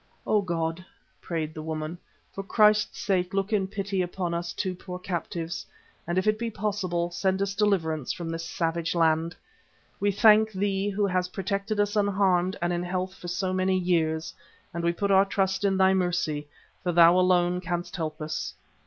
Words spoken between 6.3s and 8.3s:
be possible, send us deliverance